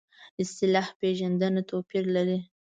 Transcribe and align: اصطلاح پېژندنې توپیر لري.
اصطلاح 0.41 0.87
پېژندنې 0.99 1.61
توپیر 1.69 2.03
لري. 2.15 2.39